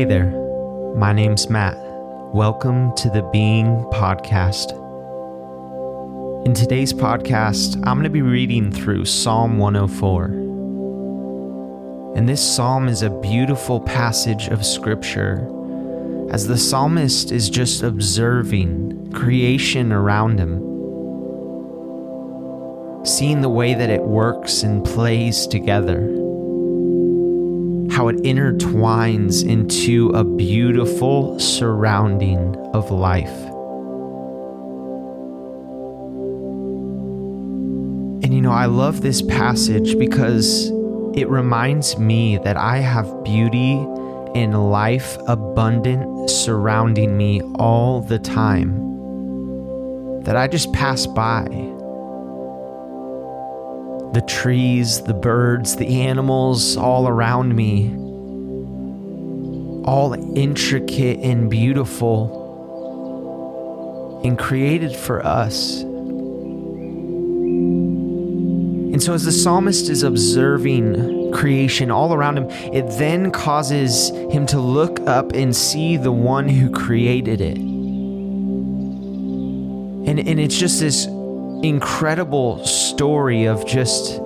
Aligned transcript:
Hey 0.00 0.06
there, 0.06 0.30
my 0.96 1.12
name's 1.12 1.50
Matt. 1.50 1.76
Welcome 2.32 2.96
to 2.96 3.10
the 3.10 3.20
Being 3.34 3.84
Podcast. 3.92 4.70
In 6.46 6.54
today's 6.54 6.94
podcast, 6.94 7.76
I'm 7.86 7.98
going 7.98 8.04
to 8.04 8.08
be 8.08 8.22
reading 8.22 8.72
through 8.72 9.04
Psalm 9.04 9.58
104. 9.58 10.24
And 12.16 12.26
this 12.26 12.40
psalm 12.40 12.88
is 12.88 13.02
a 13.02 13.10
beautiful 13.10 13.78
passage 13.78 14.48
of 14.48 14.64
scripture 14.64 15.46
as 16.30 16.46
the 16.46 16.56
psalmist 16.56 17.30
is 17.30 17.50
just 17.50 17.82
observing 17.82 19.12
creation 19.12 19.92
around 19.92 20.38
him, 20.38 20.64
seeing 23.04 23.42
the 23.42 23.50
way 23.50 23.74
that 23.74 23.90
it 23.90 24.04
works 24.04 24.62
and 24.62 24.82
plays 24.82 25.46
together 25.46 26.19
how 28.00 28.08
it 28.08 28.16
intertwines 28.22 29.46
into 29.46 30.08
a 30.14 30.24
beautiful 30.24 31.38
surrounding 31.38 32.56
of 32.72 32.90
life. 32.90 33.28
And 38.24 38.32
you 38.32 38.40
know, 38.40 38.52
I 38.52 38.64
love 38.64 39.02
this 39.02 39.20
passage 39.20 39.98
because 39.98 40.70
it 41.12 41.28
reminds 41.28 41.98
me 41.98 42.38
that 42.38 42.56
I 42.56 42.78
have 42.78 43.22
beauty 43.22 43.74
and 44.34 44.70
life 44.70 45.18
abundant 45.26 46.30
surrounding 46.30 47.18
me 47.18 47.42
all 47.56 48.00
the 48.00 48.18
time 48.18 48.72
that 50.22 50.36
I 50.36 50.48
just 50.48 50.72
pass 50.72 51.06
by 51.06 51.44
the 54.12 54.20
trees, 54.22 55.00
the 55.02 55.14
birds, 55.14 55.76
the 55.76 56.02
animals 56.02 56.76
all 56.76 57.06
around 57.06 57.54
me, 57.54 57.90
all 59.84 60.12
intricate 60.36 61.18
and 61.20 61.48
beautiful 61.50 62.40
and 64.24 64.38
created 64.38 64.94
for 64.94 65.24
us. 65.24 65.82
And 68.92 69.00
so, 69.02 69.14
as 69.14 69.24
the 69.24 69.32
psalmist 69.32 69.88
is 69.88 70.02
observing 70.02 71.32
creation 71.32 71.90
all 71.92 72.12
around 72.12 72.36
him, 72.36 72.50
it 72.74 72.82
then 72.98 73.30
causes 73.30 74.10
him 74.10 74.44
to 74.46 74.58
look 74.58 74.98
up 75.00 75.32
and 75.32 75.54
see 75.54 75.96
the 75.96 76.10
one 76.10 76.48
who 76.48 76.70
created 76.70 77.40
it. 77.40 77.56
And, 80.06 80.18
and 80.18 80.40
it's 80.40 80.58
just 80.58 80.80
this 80.80 81.06
incredible 81.62 82.64
story 82.64 83.44
of 83.44 83.66
just 83.66 84.18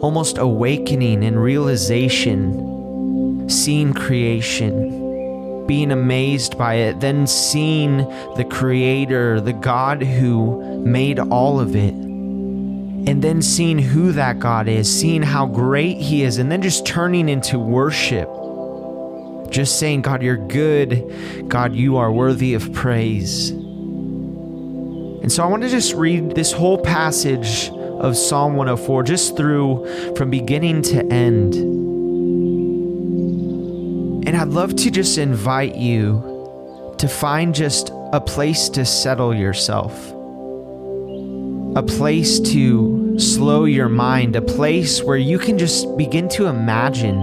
almost 0.00 0.38
awakening 0.38 1.24
and 1.24 1.42
realization, 1.42 3.48
seeing 3.48 3.94
creation, 3.94 5.66
being 5.66 5.90
amazed 5.90 6.58
by 6.58 6.74
it, 6.74 7.00
then 7.00 7.26
seeing 7.26 7.98
the 8.36 8.46
Creator, 8.48 9.40
the 9.40 9.52
God 9.52 10.02
who 10.02 10.80
made 10.80 11.18
all 11.18 11.60
of 11.60 11.74
it, 11.74 11.94
and 11.94 13.22
then 13.22 13.40
seeing 13.40 13.78
who 13.78 14.12
that 14.12 14.38
God 14.38 14.68
is, 14.68 15.00
seeing 15.00 15.22
how 15.22 15.46
great 15.46 15.96
He 15.96 16.24
is, 16.24 16.38
and 16.38 16.52
then 16.52 16.62
just 16.62 16.86
turning 16.86 17.28
into 17.28 17.58
worship. 17.58 18.28
Just 19.50 19.78
saying, 19.78 20.02
God, 20.02 20.22
you're 20.22 20.36
good. 20.36 21.48
God, 21.48 21.74
you 21.74 21.96
are 21.96 22.12
worthy 22.12 22.52
of 22.52 22.70
praise. 22.74 23.54
And 25.28 25.32
so 25.34 25.44
I 25.44 25.46
want 25.46 25.62
to 25.62 25.68
just 25.68 25.92
read 25.92 26.34
this 26.34 26.52
whole 26.52 26.78
passage 26.78 27.68
of 27.68 28.16
Psalm 28.16 28.56
104 28.56 29.02
just 29.02 29.36
through 29.36 30.14
from 30.16 30.30
beginning 30.30 30.80
to 30.84 31.04
end. 31.12 31.54
And 34.26 34.34
I'd 34.34 34.48
love 34.48 34.74
to 34.76 34.90
just 34.90 35.18
invite 35.18 35.76
you 35.76 36.94
to 36.96 37.06
find 37.06 37.54
just 37.54 37.90
a 38.14 38.22
place 38.22 38.70
to 38.70 38.86
settle 38.86 39.34
yourself, 39.34 39.92
a 41.76 41.82
place 41.82 42.40
to 42.40 43.18
slow 43.18 43.66
your 43.66 43.90
mind, 43.90 44.34
a 44.34 44.40
place 44.40 45.02
where 45.02 45.18
you 45.18 45.38
can 45.38 45.58
just 45.58 45.94
begin 45.98 46.30
to 46.30 46.46
imagine 46.46 47.18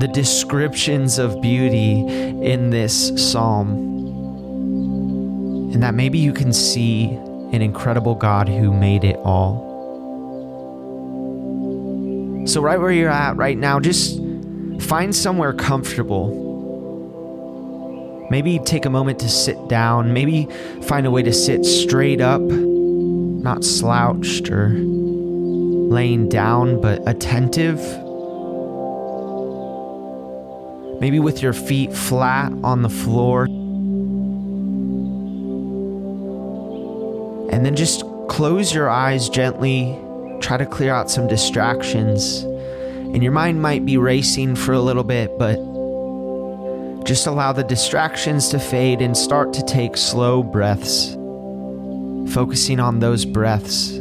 the 0.00 0.10
descriptions 0.12 1.18
of 1.18 1.40
beauty 1.40 2.00
in 2.42 2.68
this 2.68 3.10
psalm 3.16 3.93
and 5.74 5.82
that 5.82 5.94
maybe 5.94 6.18
you 6.18 6.32
can 6.32 6.52
see 6.52 7.06
an 7.52 7.60
incredible 7.60 8.14
God 8.14 8.48
who 8.48 8.72
made 8.72 9.04
it 9.04 9.16
all. 9.16 9.72
So, 12.46 12.60
right 12.60 12.78
where 12.78 12.92
you're 12.92 13.10
at 13.10 13.36
right 13.36 13.58
now, 13.58 13.80
just 13.80 14.20
find 14.80 15.14
somewhere 15.14 15.52
comfortable. 15.52 16.42
Maybe 18.30 18.58
take 18.60 18.84
a 18.84 18.90
moment 18.90 19.18
to 19.20 19.28
sit 19.28 19.68
down. 19.68 20.12
Maybe 20.12 20.46
find 20.82 21.06
a 21.06 21.10
way 21.10 21.22
to 21.22 21.32
sit 21.32 21.64
straight 21.64 22.20
up, 22.20 22.40
not 22.40 23.64
slouched 23.64 24.50
or 24.50 24.68
laying 24.68 26.28
down, 26.28 26.80
but 26.80 27.02
attentive. 27.08 27.80
Maybe 31.00 31.18
with 31.18 31.42
your 31.42 31.52
feet 31.52 31.92
flat 31.92 32.52
on 32.62 32.82
the 32.82 32.88
floor. 32.88 33.48
And 37.64 37.70
then 37.74 37.76
just 37.76 38.04
close 38.28 38.74
your 38.74 38.90
eyes 38.90 39.30
gently, 39.30 39.98
try 40.42 40.58
to 40.58 40.66
clear 40.66 40.92
out 40.92 41.10
some 41.10 41.26
distractions. 41.26 42.42
And 42.42 43.22
your 43.22 43.32
mind 43.32 43.62
might 43.62 43.86
be 43.86 43.96
racing 43.96 44.56
for 44.56 44.74
a 44.74 44.80
little 44.80 45.02
bit, 45.02 45.38
but 45.38 45.54
just 47.06 47.26
allow 47.26 47.52
the 47.52 47.64
distractions 47.64 48.50
to 48.50 48.58
fade 48.58 49.00
and 49.00 49.16
start 49.16 49.54
to 49.54 49.64
take 49.64 49.96
slow 49.96 50.42
breaths, 50.42 51.14
focusing 52.34 52.80
on 52.80 52.98
those 52.98 53.24
breaths 53.24 53.92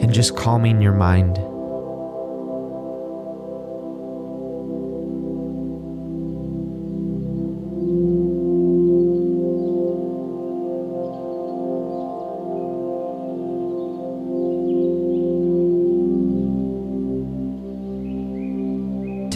and 0.00 0.14
just 0.14 0.34
calming 0.34 0.80
your 0.80 0.94
mind. 0.94 1.38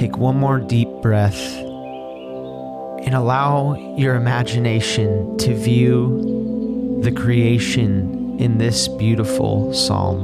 Take 0.04 0.18
one 0.18 0.36
more 0.36 0.60
deep 0.60 0.90
breath 1.00 1.40
and 3.06 3.14
allow 3.14 3.74
your 3.96 4.16
imagination 4.16 5.38
to 5.38 5.54
view 5.54 7.00
the 7.02 7.10
creation 7.10 8.38
in 8.38 8.58
this 8.58 8.86
beautiful 8.86 9.72
psalm. 9.72 10.18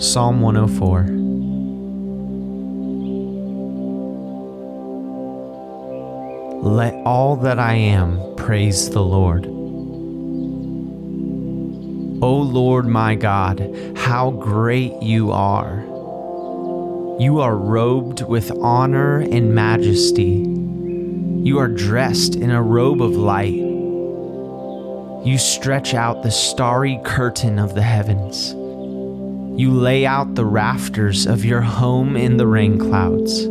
Psalm 0.00 0.40
104. 0.40 1.02
Let 6.62 6.94
all 7.04 7.34
that 7.34 7.58
I 7.58 7.74
am 7.74 8.36
praise 8.36 8.90
the 8.90 9.02
Lord. 9.02 9.57
O 12.20 12.34
Lord 12.34 12.88
my 12.88 13.14
God, 13.14 13.94
how 13.96 14.32
great 14.32 15.00
you 15.00 15.30
are! 15.30 15.84
You 17.20 17.38
are 17.38 17.56
robed 17.56 18.22
with 18.22 18.50
honor 18.50 19.18
and 19.18 19.54
majesty. 19.54 20.44
You 21.48 21.58
are 21.60 21.68
dressed 21.68 22.34
in 22.34 22.50
a 22.50 22.60
robe 22.60 23.02
of 23.02 23.12
light. 23.12 23.54
You 25.24 25.38
stretch 25.38 25.94
out 25.94 26.24
the 26.24 26.32
starry 26.32 27.00
curtain 27.04 27.60
of 27.60 27.76
the 27.76 27.82
heavens. 27.82 28.52
You 29.60 29.70
lay 29.70 30.04
out 30.04 30.34
the 30.34 30.44
rafters 30.44 31.24
of 31.24 31.44
your 31.44 31.60
home 31.60 32.16
in 32.16 32.36
the 32.36 32.48
rain 32.48 32.80
clouds. 32.80 33.42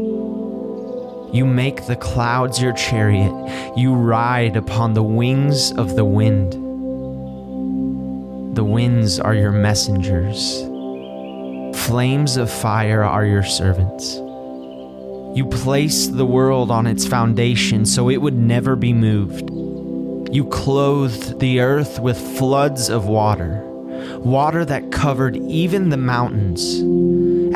You 1.34 1.46
make 1.46 1.86
the 1.86 1.96
clouds 1.96 2.62
your 2.62 2.74
chariot. 2.74 3.78
You 3.78 3.94
ride 3.94 4.58
upon 4.58 4.94
the 4.94 5.04
wings 5.04 5.72
of 5.72 5.96
the 5.96 6.06
wind. 6.06 6.67
The 8.58 8.64
winds 8.64 9.20
are 9.20 9.36
your 9.36 9.52
messengers. 9.52 10.62
Flames 11.86 12.38
of 12.38 12.50
fire 12.50 13.04
are 13.04 13.24
your 13.24 13.44
servants. 13.44 14.16
You 15.38 15.48
placed 15.48 16.18
the 16.18 16.26
world 16.26 16.72
on 16.72 16.88
its 16.88 17.06
foundation 17.06 17.86
so 17.86 18.10
it 18.10 18.18
would 18.18 18.34
never 18.34 18.76
be 18.76 18.94
moved. 18.94 19.52
You 20.34 20.46
clothed 20.46 21.40
the 21.40 21.60
earth 21.60 22.00
with 22.00 22.18
floods 22.18 22.90
of 22.90 23.06
water, 23.06 23.62
water 24.22 24.66
that 24.66 24.92
covered 24.92 25.38
even 25.38 25.90
the 25.90 25.98
mountains. 25.98 26.82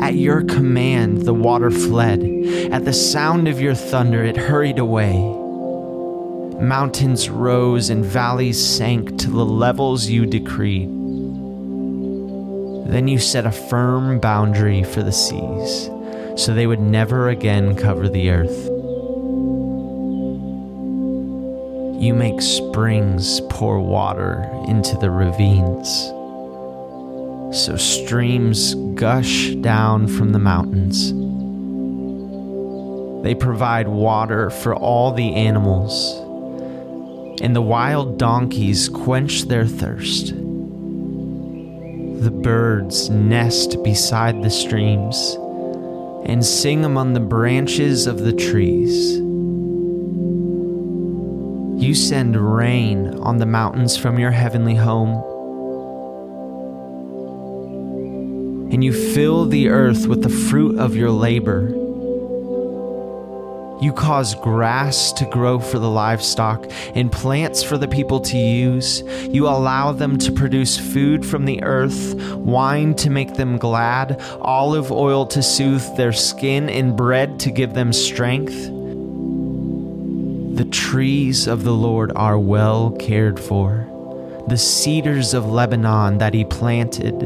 At 0.00 0.14
your 0.14 0.44
command, 0.44 1.22
the 1.22 1.34
water 1.34 1.72
fled. 1.72 2.22
At 2.70 2.84
the 2.84 2.92
sound 2.92 3.48
of 3.48 3.60
your 3.60 3.74
thunder, 3.74 4.22
it 4.22 4.36
hurried 4.36 4.78
away. 4.78 5.41
Mountains 6.62 7.28
rose 7.28 7.90
and 7.90 8.04
valleys 8.04 8.64
sank 8.64 9.18
to 9.18 9.28
the 9.28 9.44
levels 9.44 10.06
you 10.06 10.26
decreed. 10.26 10.88
Then 12.88 13.08
you 13.08 13.18
set 13.18 13.46
a 13.46 13.50
firm 13.50 14.20
boundary 14.20 14.84
for 14.84 15.02
the 15.02 15.10
seas, 15.10 15.90
so 16.36 16.54
they 16.54 16.68
would 16.68 16.78
never 16.78 17.30
again 17.30 17.74
cover 17.74 18.08
the 18.08 18.30
earth. 18.30 18.68
You 22.00 22.14
make 22.14 22.40
springs 22.40 23.40
pour 23.50 23.80
water 23.80 24.48
into 24.68 24.96
the 24.98 25.10
ravines, 25.10 25.88
so 27.52 27.76
streams 27.76 28.76
gush 28.94 29.50
down 29.56 30.06
from 30.06 30.30
the 30.30 30.38
mountains. 30.38 31.12
They 33.24 33.34
provide 33.34 33.88
water 33.88 34.48
for 34.48 34.76
all 34.76 35.10
the 35.12 35.34
animals, 35.34 36.21
and 37.42 37.56
the 37.56 37.60
wild 37.60 38.18
donkeys 38.18 38.88
quench 38.88 39.42
their 39.42 39.66
thirst. 39.66 40.28
The 40.28 42.30
birds 42.30 43.10
nest 43.10 43.82
beside 43.82 44.42
the 44.42 44.50
streams 44.50 45.36
and 46.24 46.44
sing 46.44 46.84
among 46.84 47.14
the 47.14 47.20
branches 47.20 48.06
of 48.06 48.20
the 48.20 48.32
trees. 48.32 49.16
You 51.82 51.96
send 51.96 52.36
rain 52.36 53.18
on 53.18 53.38
the 53.38 53.46
mountains 53.46 53.96
from 53.96 54.20
your 54.20 54.30
heavenly 54.30 54.76
home, 54.76 55.10
and 58.72 58.84
you 58.84 58.92
fill 59.14 59.46
the 59.46 59.68
earth 59.68 60.06
with 60.06 60.22
the 60.22 60.28
fruit 60.28 60.78
of 60.78 60.94
your 60.94 61.10
labor. 61.10 61.81
You 63.82 63.92
cause 63.92 64.36
grass 64.36 65.12
to 65.14 65.24
grow 65.24 65.58
for 65.58 65.80
the 65.80 65.90
livestock 65.90 66.70
and 66.94 67.10
plants 67.10 67.64
for 67.64 67.76
the 67.76 67.88
people 67.88 68.20
to 68.20 68.38
use. 68.38 69.02
You 69.28 69.48
allow 69.48 69.90
them 69.90 70.18
to 70.18 70.30
produce 70.30 70.78
food 70.78 71.26
from 71.26 71.46
the 71.46 71.60
earth, 71.64 72.14
wine 72.34 72.94
to 72.94 73.10
make 73.10 73.34
them 73.34 73.58
glad, 73.58 74.22
olive 74.40 74.92
oil 74.92 75.26
to 75.26 75.42
soothe 75.42 75.96
their 75.96 76.12
skin, 76.12 76.70
and 76.70 76.96
bread 76.96 77.40
to 77.40 77.50
give 77.50 77.74
them 77.74 77.92
strength. 77.92 78.54
The 80.56 80.68
trees 80.70 81.48
of 81.48 81.64
the 81.64 81.74
Lord 81.74 82.12
are 82.14 82.38
well 82.38 82.92
cared 83.00 83.40
for, 83.40 83.84
the 84.46 84.58
cedars 84.58 85.34
of 85.34 85.50
Lebanon 85.50 86.18
that 86.18 86.34
he 86.34 86.44
planted. 86.44 87.18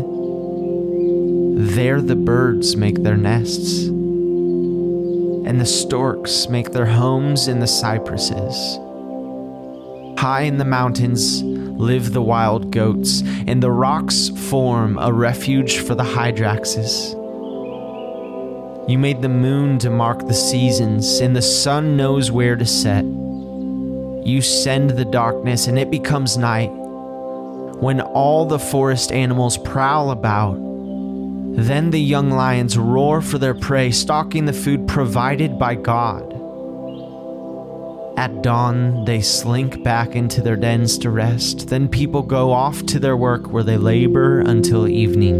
There 1.76 2.00
the 2.00 2.16
birds 2.16 2.78
make 2.78 3.02
their 3.02 3.18
nests 3.18 3.90
and 5.46 5.60
the 5.60 5.66
storks 5.66 6.48
make 6.48 6.72
their 6.72 6.86
homes 6.86 7.46
in 7.46 7.60
the 7.60 7.66
cypresses. 7.66 8.78
High 10.18 10.42
in 10.42 10.58
the 10.58 10.64
mountains 10.64 11.42
live 11.42 12.12
the 12.12 12.22
wild 12.22 12.72
goats, 12.72 13.22
and 13.46 13.62
the 13.62 13.70
rocks 13.70 14.28
form 14.50 14.98
a 14.98 15.12
refuge 15.12 15.78
for 15.78 15.94
the 15.94 16.02
hyraxes. 16.02 17.14
You 18.88 18.98
made 18.98 19.22
the 19.22 19.28
moon 19.28 19.78
to 19.80 19.90
mark 19.90 20.26
the 20.26 20.34
seasons, 20.34 21.20
and 21.20 21.36
the 21.36 21.42
sun 21.42 21.96
knows 21.96 22.30
where 22.30 22.56
to 22.56 22.66
set. 22.66 23.04
You 23.04 24.40
send 24.42 24.90
the 24.90 25.04
darkness, 25.04 25.68
and 25.68 25.78
it 25.78 25.90
becomes 25.90 26.36
night. 26.36 26.72
When 27.80 28.00
all 28.00 28.46
the 28.46 28.58
forest 28.58 29.12
animals 29.12 29.58
prowl 29.58 30.10
about, 30.10 30.56
then 31.56 31.90
the 31.90 32.00
young 32.00 32.30
lions 32.30 32.76
roar 32.76 33.22
for 33.22 33.38
their 33.38 33.54
prey, 33.54 33.90
stalking 33.90 34.44
the 34.44 34.52
food 34.52 34.86
provided 34.86 35.58
by 35.58 35.74
God. 35.74 36.34
At 38.18 38.42
dawn, 38.42 39.04
they 39.04 39.22
slink 39.22 39.82
back 39.82 40.14
into 40.14 40.42
their 40.42 40.56
dens 40.56 40.98
to 40.98 41.10
rest. 41.10 41.68
Then 41.68 41.88
people 41.88 42.22
go 42.22 42.52
off 42.52 42.84
to 42.86 42.98
their 42.98 43.16
work 43.16 43.50
where 43.52 43.62
they 43.62 43.78
labor 43.78 44.40
until 44.40 44.86
evening. 44.86 45.36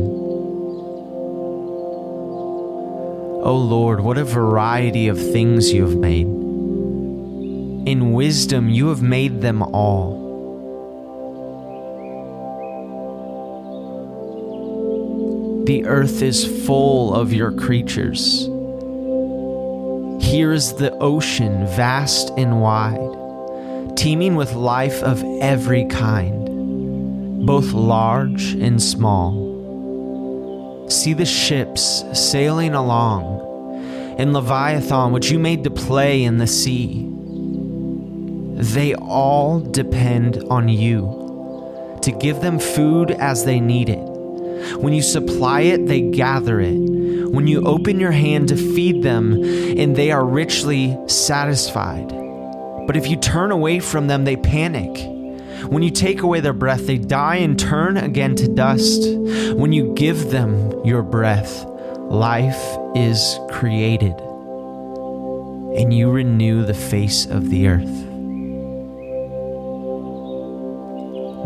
O 3.46 3.50
oh 3.50 3.56
Lord, 3.56 4.00
what 4.00 4.18
a 4.18 4.24
variety 4.24 5.08
of 5.08 5.18
things 5.18 5.72
you 5.72 5.82
have 5.82 5.96
made. 5.96 6.26
In 7.86 8.12
wisdom, 8.12 8.68
you 8.68 8.88
have 8.88 9.02
made 9.02 9.40
them 9.42 9.62
all. 9.62 10.25
The 15.66 15.84
earth 15.84 16.22
is 16.22 16.64
full 16.64 17.12
of 17.12 17.32
your 17.32 17.50
creatures. 17.50 18.44
Here 20.24 20.52
is 20.52 20.74
the 20.74 20.96
ocean, 21.00 21.66
vast 21.74 22.30
and 22.36 22.60
wide, 22.62 23.96
teeming 23.96 24.36
with 24.36 24.52
life 24.52 25.02
of 25.02 25.24
every 25.40 25.84
kind, 25.86 27.44
both 27.44 27.72
large 27.72 28.52
and 28.52 28.80
small. 28.80 29.34
See 30.88 31.14
the 31.14 31.26
ships 31.26 32.04
sailing 32.12 32.76
along, 32.76 34.14
and 34.20 34.32
Leviathan, 34.32 35.10
which 35.10 35.32
you 35.32 35.40
made 35.40 35.64
to 35.64 35.70
play 35.70 36.22
in 36.22 36.38
the 36.38 36.46
sea. 36.46 37.10
They 38.72 38.94
all 38.94 39.58
depend 39.58 40.44
on 40.48 40.68
you 40.68 41.98
to 42.02 42.12
give 42.12 42.40
them 42.40 42.60
food 42.60 43.10
as 43.10 43.44
they 43.44 43.58
need 43.58 43.88
it 43.88 44.06
when 44.78 44.93
you 44.93 45.02
supply 45.02 45.62
it, 45.62 45.87
they 45.87 46.00
gather 46.02 46.61
it. 46.61 46.76
When 46.76 47.46
you 47.46 47.64
open 47.67 47.99
your 48.00 48.12
hand 48.12 48.49
to 48.49 48.56
feed 48.56 49.02
them, 49.02 49.32
and 49.32 49.96
they 49.96 50.11
are 50.11 50.25
richly 50.25 50.96
satisfied. 51.06 52.08
But 52.87 52.96
if 52.96 53.08
you 53.08 53.17
turn 53.17 53.50
away 53.50 53.81
from 53.81 54.06
them, 54.06 54.25
they 54.25 54.37
panic. 54.37 54.96
When 55.70 55.82
you 55.82 55.90
take 55.90 56.23
away 56.23 56.40
their 56.40 56.52
breath, 56.52 56.87
they 56.87 56.99
die 56.99 57.37
and 57.37 57.58
turn 57.58 57.96
again 57.96 58.37
to 58.37 58.46
dust. 58.46 59.02
When 59.56 59.73
you 59.73 59.93
give 59.94 60.31
them 60.31 60.84
your 60.84 61.02
breath, 61.02 61.64
life 61.64 62.76
is 62.94 63.38
created, 63.50 64.14
and 65.78 65.93
you 65.93 66.11
renew 66.11 66.64
the 66.64 66.75
face 66.75 67.26
of 67.26 67.50
the 67.50 67.67
earth. 67.67 68.06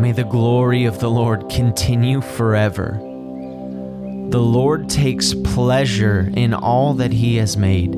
May 0.01 0.13
the 0.13 0.25
glory 0.25 0.85
of 0.85 1.01
the 1.01 1.11
Lord 1.11 1.49
continue 1.49 2.21
forever. 2.21 3.01
The 4.31 4.41
Lord 4.41 4.89
takes 4.89 5.35
pleasure 5.35 6.31
in 6.37 6.55
all 6.55 6.95
that 6.95 7.13
he 7.13 7.37
has 7.39 7.57
made. 7.57 7.93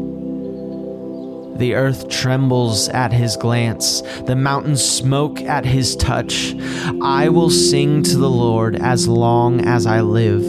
The 1.58 1.74
earth 1.74 2.08
trembles 2.08 2.88
at 2.88 3.12
his 3.12 3.36
glance, 3.36 4.00
the 4.26 4.34
mountains 4.34 4.82
smoke 4.82 5.42
at 5.42 5.66
his 5.66 5.94
touch. 5.94 6.54
I 7.02 7.28
will 7.28 7.50
sing 7.50 8.02
to 8.04 8.16
the 8.16 8.30
Lord 8.30 8.76
as 8.76 9.06
long 9.06 9.60
as 9.60 9.84
I 9.84 10.00
live. 10.00 10.42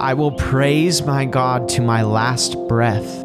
I 0.00 0.14
will 0.14 0.32
praise 0.32 1.02
my 1.02 1.26
God 1.26 1.68
to 1.70 1.82
my 1.82 2.02
last 2.02 2.56
breath. 2.66 3.22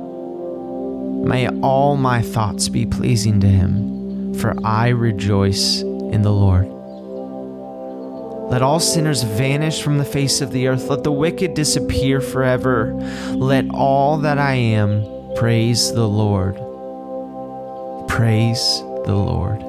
May 1.24 1.48
all 1.62 1.96
my 1.96 2.22
thoughts 2.22 2.68
be 2.68 2.86
pleasing 2.86 3.40
to 3.40 3.48
him, 3.48 4.34
for 4.34 4.54
I 4.66 4.90
rejoice 4.90 5.82
in 5.84 6.22
the 6.22 6.34
Lord. 6.34 6.81
Let 8.52 8.62
all 8.62 8.82
sinners 8.82 9.24
vanish 9.24 9.82
from 9.82 9.98
the 9.98 10.04
face 10.04 10.42
of 10.42 10.52
the 10.52 10.68
earth. 10.68 10.90
Let 10.90 11.06
the 11.06 11.12
wicked 11.12 11.54
disappear 11.54 12.20
forever. 12.20 12.94
Let 13.34 13.70
all 13.70 14.18
that 14.18 14.38
I 14.38 14.56
am 14.56 15.06
praise 15.38 15.94
the 15.94 16.06
Lord. 16.06 16.58
Praise 18.10 18.82
the 19.06 19.16
Lord. 19.16 19.62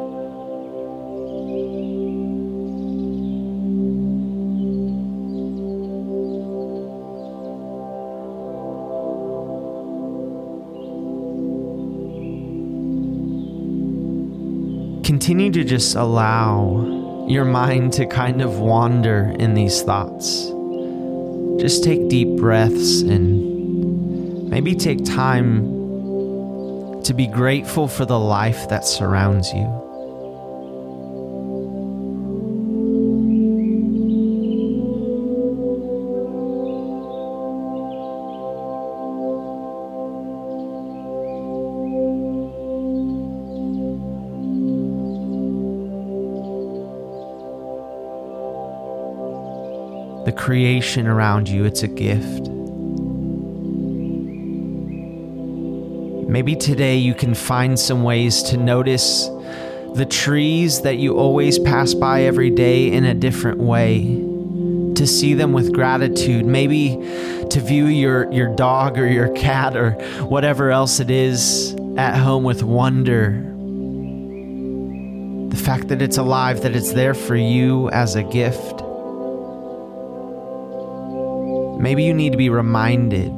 Continue 15.05 15.53
to 15.53 15.63
just 15.63 15.95
allow 15.95 17.02
your 17.29 17.45
mind 17.45 17.93
to 17.95 18.07
kind 18.07 18.43
of 18.43 18.59
wander 18.59 19.35
in 19.39 19.55
these 19.55 19.83
thoughts. 19.83 20.47
Just 21.61 21.85
take 21.85 22.09
deep 22.09 22.37
breaths 22.37 23.03
and 23.03 24.49
maybe 24.49 24.75
take 24.75 25.05
time 25.05 25.63
to 27.03 27.15
be 27.15 27.27
grateful 27.27 27.89
for 27.89 28.05
the 28.05 28.19
life 28.19 28.69
that 28.69 28.85
surrounds 28.85 29.53
you. 29.53 29.82
The 50.25 50.33
creation 50.33 51.07
around 51.07 51.49
you, 51.49 51.65
it's 51.65 51.83
a 51.83 51.89
gift. 51.89 52.49
Maybe 56.29 56.57
today 56.57 56.97
you 56.97 57.15
can 57.15 57.35
find 57.35 57.79
some 57.79 58.03
ways 58.05 58.43
to 58.45 58.57
notice 58.57 59.29
the 59.95 60.07
trees 60.09 60.81
that 60.83 60.97
you 60.97 61.17
always 61.19 61.59
pass 61.59 61.93
by 61.93 62.23
every 62.23 62.51
day 62.51 62.91
in 62.91 63.05
a 63.05 63.13
different 63.13 63.59
way, 63.59 64.05
to 64.95 65.07
see 65.07 65.35
them 65.35 65.53
with 65.53 65.73
gratitude, 65.75 66.47
maybe 66.47 66.97
to 67.51 67.61
view 67.61 67.87
your, 67.87 68.33
your 68.33 68.55
dog 68.55 68.99
or 68.99 69.07
your 69.07 69.29
cat 69.35 69.77
or 69.77 69.93
whatever 70.23 70.71
else 70.71 71.01
it 71.01 71.11
is 71.11 71.75
at 71.99 72.17
home 72.17 72.45
with 72.45 72.63
wonder. 72.63 73.33
The 75.51 75.63
fact 75.63 75.89
that 75.89 76.01
it's 76.01 76.17
alive, 76.17 76.63
that 76.63 76.75
it's 76.75 76.93
there 76.93 77.13
for 77.13 77.37
you 77.37 77.91
as 77.91 78.15
a 78.15 78.23
gift. 78.23 78.82
Maybe 81.83 82.05
you 82.05 82.15
need 82.15 82.31
to 82.31 82.39
be 82.39 82.49
reminded 82.49 83.37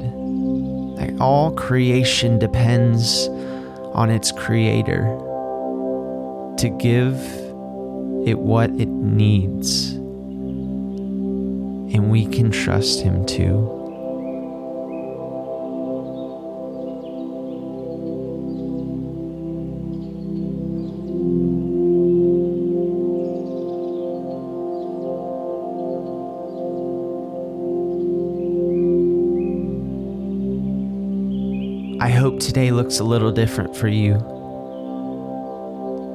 that 0.98 1.16
all 1.18 1.50
creation 1.52 2.38
depends 2.38 3.26
on 3.94 4.10
its 4.10 4.30
creator 4.32 5.04
to 6.58 6.68
give 6.78 7.14
it 8.28 8.38
what 8.38 8.68
it 8.72 8.88
needs. 8.88 9.92
And 11.94 12.10
we 12.10 12.26
can 12.26 12.50
trust 12.50 13.00
him 13.00 13.24
too. 13.24 13.83
I 32.00 32.10
hope 32.10 32.40
today 32.40 32.70
looks 32.70 32.98
a 32.98 33.04
little 33.04 33.30
different 33.30 33.76
for 33.76 33.88
you. 33.88 34.14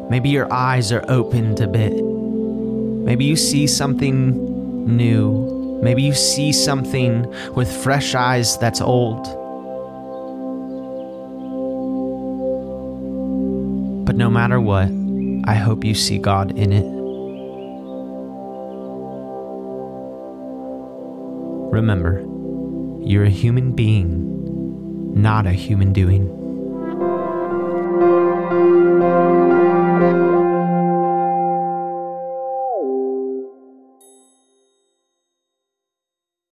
Maybe 0.09 0.29
your 0.29 0.51
eyes 0.51 0.91
are 0.91 1.05
opened 1.07 1.61
a 1.61 1.67
bit. 1.67 1.93
Maybe 2.03 3.25
you 3.25 3.35
see 3.35 3.65
something 3.65 4.85
new. 4.85 5.79
Maybe 5.81 6.03
you 6.03 6.13
see 6.13 6.51
something 6.51 7.25
with 7.53 7.71
fresh 7.71 8.13
eyes 8.13 8.57
that's 8.57 8.81
old. 8.81 9.23
But 14.05 14.15
no 14.15 14.29
matter 14.29 14.59
what, 14.59 14.89
I 15.45 15.55
hope 15.55 15.83
you 15.85 15.95
see 15.95 16.17
God 16.17 16.57
in 16.57 16.73
it. 16.73 16.85
Remember, 21.71 22.19
you're 23.01 23.25
a 23.25 23.29
human 23.29 23.71
being 23.71 24.38
not 25.09 25.45
a 25.47 25.51
human 25.51 25.93
doing. 25.93 26.38